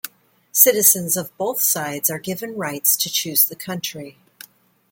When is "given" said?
2.17-2.57